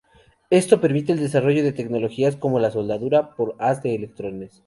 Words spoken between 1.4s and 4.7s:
de tecnologías como la soldadura por haz de electrones.